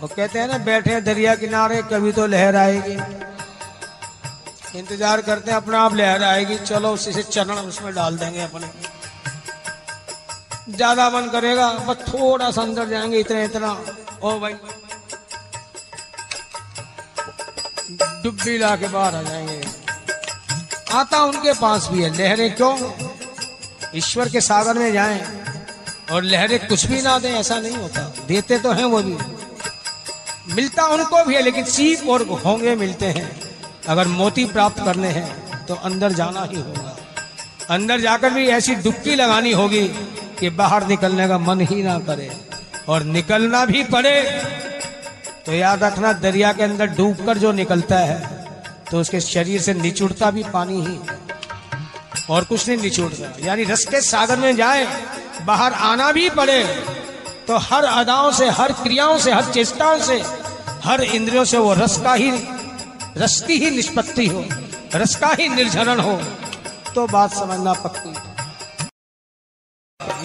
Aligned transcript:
वो 0.00 0.08
कहते 0.08 0.38
हैं 0.38 0.48
ना, 0.48 0.58
बैठे 0.58 1.00
दरिया 1.00 1.34
किनारे, 1.34 1.82
कभी 1.82 2.12
तो 2.12 2.26
लहर 2.26 2.56
आएगी। 2.56 2.96
इंतज़ार 4.78 5.20
करते 5.20 5.50
हैं, 5.50 5.56
अपने 5.56 5.76
आप 5.76 5.94
लहर 5.94 6.22
आएगी। 6.22 6.56
चलो 6.58 6.92
उसी 6.92 7.12
से 7.12 7.22
चरण 7.22 7.58
उसमें 7.58 7.94
डाल 7.94 8.16
देंगे 8.18 8.40
अपने। 8.40 8.68
ज़्यादा 10.76 11.08
मन 11.10 11.28
करेगा, 11.32 11.70
बस 11.88 11.96
थोड़ा 12.08 12.50
सा 12.50 12.62
अंदर 12.62 12.88
जाएँगे, 12.88 13.18
इतना 13.18 13.42
इतना। 13.42 13.70
ओ 14.22 14.38
भाई। 14.40 14.54
डुब्बी 18.22 18.58
ला 18.58 18.74
के 18.76 18.88
बाहर 18.88 19.14
आ 19.14 19.22
जाएँगे। 19.22 19.60
आता 20.92 21.22
उनके 21.24 21.52
पास 21.52 21.88
भी 21.92 22.02
है। 22.02 22.10
लहरें 22.16 22.54
क्यों? 22.56 22.76
ईश्वर 23.94 24.28
के 24.28 24.40
सागर 24.40 24.78
में 24.78 24.92
जाएँ 24.92 25.20
और 26.12 26.22
लहरें 26.22 26.66
कुछ 26.68 26.86
भी 26.86 27.02
ना 27.02 27.18
दें, 27.18 27.32
ऐसा 27.32 27.58
नहीं 27.60 27.76
होता। 27.76 28.00
देते 28.28 28.58
तो 28.58 28.72
हैं 28.72 28.84
वो 28.84 29.02
भी। 29.02 29.16
मिलता 30.46 30.86
उनको 30.86 31.24
भी 31.24 31.34
है, 31.34 31.42
लेकिन 31.42 31.64
सीप 31.66 32.08
और 32.08 32.22
होंगे 32.44 32.74
मिलते 32.76 33.06
हैं। 33.08 33.28
अगर 33.88 34.08
मोती 34.08 34.44
प्राप्त 34.46 34.84
करने 34.84 35.08
हैं 35.08 35.66
तो 35.66 35.74
अंदर 35.84 36.12
जाना 36.12 36.42
ही 36.42 36.56
होगा। 36.56 36.96
अंदर 37.70 38.00
जाकर 38.00 38.30
भी 38.30 38.46
ऐसी 38.48 38.74
डुबकी 38.76 39.14
लगानी 39.14 39.52
होगी 39.52 39.86
कि 40.40 40.50
बाहर 40.52 40.86
निकलने 40.86 41.28
का 41.28 41.38
मन 41.38 41.60
ही 41.62 41.82
ना 41.82 41.98
करे। 41.98 42.30
और 42.88 43.02
निकलना 43.04 43.64
भी 43.66 43.82
पड़े 43.84 44.20
तो 45.46 45.52
याद 45.52 45.82
रखना, 45.84 46.12
दरिया 46.14 46.52
के 46.52 46.62
अंदर 46.62 46.86
डूबकर 46.88 47.38
जो 47.38 47.52
निकलता 47.52 47.98
है 47.98 48.20
तो 48.90 49.00
उसके 49.00 49.20
शरीर 49.20 49.60
से 49.60 49.74
निचुड़ता 49.74 50.30
भी 50.30 50.42
पानी 50.52 50.80
ही। 50.80 50.98
और 52.30 52.44
कुछ 52.44 52.68
नहीं 52.68 52.78
निचुड़ता। 52.78 53.32
यानी 53.40 53.64
रस 53.64 53.84
के 53.84 54.00
सागर 54.00 54.38
में 54.38 54.54
जाए, 54.56 54.86
बाहर 55.42 55.72
आना 55.72 56.10
भी 56.12 56.28
पड़े 56.30 56.62
तो 57.48 57.56
हर 57.56 57.84
अदाओं 57.84 58.32
से, 58.32 58.48
हर 58.48 58.72
क्रियाओं 58.72 59.18
से, 59.18 59.32
हर 59.32 59.44
चेष्टाओं 59.44 59.98
से, 59.98 60.24
हर 60.84 61.02
इंद्रियों 61.02 61.44
से 61.44 61.58
वो 61.58 61.74
रस 61.74 62.00
का 62.00 62.14
ही, 62.14 62.30
रस 63.16 63.44
की 63.46 63.52
ही 63.52 63.70
निष्पत्ति 63.70 64.26
हो, 64.26 64.44
रस 64.94 65.16
का 65.16 65.26
ही 65.26 65.48
निर्झरण 65.48 66.00
हो। 66.00 66.16
तो 66.94 67.06
बात 67.06 67.34
समझना 67.34 67.72
पक्की। 67.72 68.34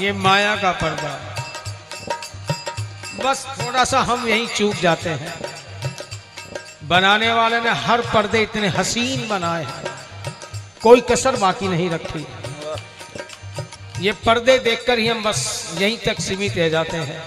ये 0.06 0.14
माया 0.14 0.56
का 0.56 0.72
पर्दा। 0.72 1.36
बस 3.26 3.48
थोड़ा 3.62 3.84
सा 3.84 4.00
हम 4.00 4.28
यहीं 4.28 4.48
चूक 4.48 4.74
जाते 4.74 5.10
हैं। 5.10 5.34
बनाने 6.84 7.34
वाले 7.34 7.62
ने 7.62 7.70
हर 7.70 8.02
पर्दे 8.02 8.42
इतने 8.42 8.68
हसीन 8.68 9.30
बनाए 9.30 9.64
हैं। 9.64 9.84
कोई 10.84 11.02
कसर 11.02 11.36
बाकी 11.36 11.68
नहीं 11.68 11.90
रखी। 11.90 12.28
ये 14.00 14.12
पर्दे 14.26 14.58
देखकर 14.60 15.00
ही 15.00 15.08
हम 15.08 15.24
बस 15.24 15.40
यहीं 15.78 15.98
तक 15.98 16.20
सीमित 16.22 16.58
रह 16.58 16.70
जाते 16.70 16.98
हैं। 16.98 17.24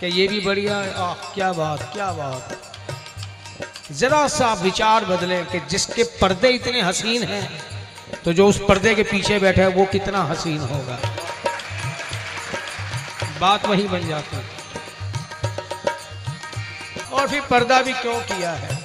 कि 0.00 0.06
ये 0.06 0.26
भी 0.28 0.40
बढ़िया 0.40 0.76
आह, 0.76 1.14
क्या 1.34 1.52
बात 1.52 1.82
क्या 1.92 2.12
बात। 2.12 2.58
जरा 3.92 4.26
सा 4.28 4.52
विचार 4.54 5.04
बदले 5.04 5.42
कि 5.44 5.60
जिसके 5.70 6.02
पर्दे 6.20 6.48
इतने 6.48 6.82
हसीन 6.82 7.22
हैं 7.22 7.44
तो 8.24 8.32
जो 8.32 8.46
उस 8.48 8.60
पर्दे 8.68 8.94
के 8.94 9.02
पीछे 9.02 9.38
बैठा 9.38 9.62
है, 9.62 9.68
वो 9.68 9.84
कितना 9.84 10.22
हसीन 10.24 10.58
होगा। 10.58 10.98
बात 13.40 13.66
वही 13.66 13.86
बन 13.88 14.06
जाती। 14.08 14.36
है 14.36 14.42
और 17.12 17.28
फिर 17.28 17.40
पर्दा 17.40 17.82
भी 17.82 17.92
क्यों 17.92 18.20
किया 18.20 18.52
है? 18.52 18.78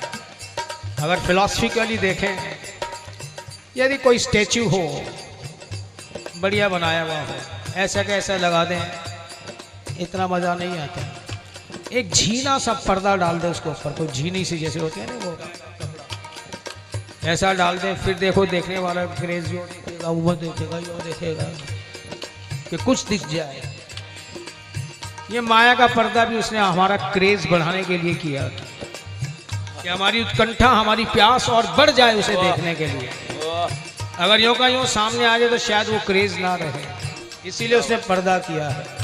अगर 1.00 1.20
फिलोसफिकली 1.20 1.98
देखें, 1.98 2.34
यदि 3.78 3.98
कोई 3.98 4.20
स्टेच्यू 4.20 4.68
हो 4.70 4.84
बढ़िया 6.42 6.70
बनाया 6.70 7.04
हुआ 7.04 7.20
हो। 7.22 7.36
ऐसा 7.76 8.04
कैसा 8.04 8.36
लगा 8.38 8.64
दें। 8.66 8.82
इतना 10.00 10.28
मज़ा 10.28 10.56
नहीं 10.56 10.78
आता 10.80 11.02
एक 11.92 12.12
झीना 12.14 12.58
सा 12.60 12.74
पर्दा 12.88 13.16
डाल 13.16 13.40
दे 13.40 13.48
उसके 13.48 13.70
ऊपर। 13.70 13.92
कोई 13.92 14.08
झीनी 14.08 14.46
सी 14.46 14.58
जैसे 14.58 14.80
होती 14.80 15.00
है 15.00 15.08
ना 15.10 15.26
वो। 15.26 15.38
ऐसा 17.28 17.54
डाल 17.54 17.78
दे, 17.78 17.94
फिर 17.96 18.14
देखो, 18.14 18.46
देखने 18.46 18.78
वाला 18.78 19.06
क्रेज 19.06 19.48
जो 19.48 19.58
देखेगा, 19.58 20.10
वो 20.10 20.34
देखेगा, 20.34 20.78
यो 20.78 21.00
देखेगा 21.04 21.44
कि 22.70 22.78
कुछ 22.78 23.06
दिख 23.06 23.28
जाए। 23.28 23.62
ये 25.32 25.42
माया 25.42 25.74
का 25.76 25.88
पर्दा 25.88 26.26
भी 26.26 26.38
उसने 26.38 26.60
हमारा 26.60 26.98
क्रेज 26.98 27.48
बढ़ाने 27.52 27.84
के 27.84 27.98
लिए 27.98 28.14
किया। 28.14 28.44
कि 29.82 29.90
हमारी 29.90 30.22
उत्कंठा, 30.22 30.70
हमारी 30.70 31.06
प्यास 31.06 31.50
और 31.50 31.68
बढ़ 31.68 31.90
जाए 31.90 32.16
उसे 32.16 32.36
देखने 32.36 32.76
के 32.76 32.86
लिए। 32.86 33.10
अगर 34.20 34.42
यो 34.42 34.54
का 34.54 34.68
यो 34.68 34.86
सामने 34.88 35.26
आ 35.26 35.38
जाए 35.38 35.50
तो 35.50 35.58
शायद 35.58 35.90
वो 35.90 36.00
क्रेज 36.06 36.38
ना 36.42 36.56
रहे। 36.56 37.50
इसीलिए 37.50 37.80
उसने 37.80 37.98
पर्दा 38.10 38.38
किया 38.40 38.70
है। 38.70 38.97